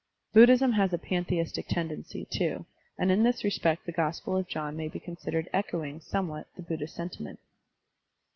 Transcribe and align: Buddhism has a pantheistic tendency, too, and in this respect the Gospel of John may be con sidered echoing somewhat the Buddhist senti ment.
Buddhism 0.33 0.71
has 0.71 0.93
a 0.93 0.97
pantheistic 0.97 1.67
tendency, 1.67 2.25
too, 2.25 2.65
and 2.97 3.11
in 3.11 3.21
this 3.21 3.43
respect 3.43 3.85
the 3.85 3.91
Gospel 3.91 4.35
of 4.35 4.47
John 4.47 4.75
may 4.75 4.87
be 4.87 4.99
con 4.99 5.15
sidered 5.15 5.47
echoing 5.53 5.99
somewhat 5.99 6.47
the 6.55 6.63
Buddhist 6.63 6.95
senti 6.95 7.23
ment. 7.23 7.39